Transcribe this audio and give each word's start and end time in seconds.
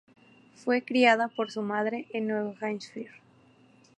Fue 0.55 0.81
criada 0.83 1.27
por 1.27 1.51
su 1.51 1.61
madre 1.61 2.07
en 2.11 2.25
Nuevo 2.27 2.55
Hampshire. 2.59 3.11